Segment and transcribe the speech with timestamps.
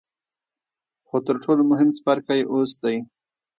[1.07, 2.97] خو تر ټولو مهم څپرکی اوس دی.